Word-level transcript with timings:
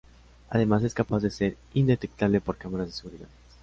Además 0.49 0.83
es 0.83 0.95
capaz 0.95 1.19
de 1.21 1.29
ser 1.29 1.57
indetectable 1.75 2.41
por 2.41 2.57
cámaras 2.57 2.87
de 2.87 2.93
seguridad. 2.93 3.27